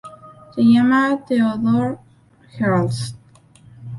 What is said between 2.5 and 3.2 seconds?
Herzl".